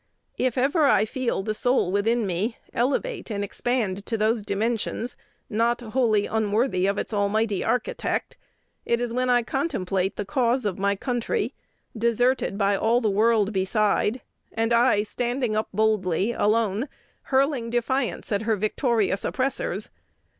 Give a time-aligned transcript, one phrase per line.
[0.39, 5.15] If ever I feel the soul within me elevate and expand to those dimensions,
[5.47, 8.35] not wholly unworthy of its almighty Architect,
[8.83, 11.53] it is when I contemplate the cause of my country,
[11.95, 16.89] deserted by all the world beside, and I standing up boldly, alone,
[17.25, 19.91] hurling defiance at her victorious oppressors.